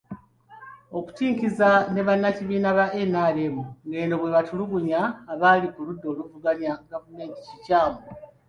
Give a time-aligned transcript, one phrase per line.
[0.97, 3.55] Okutinkiza ne bannakibiina kya NRM
[3.89, 5.01] ng'eno bwe batulugunya
[5.33, 7.99] abali ku ludda oluvuganya gavumenti kikyamu.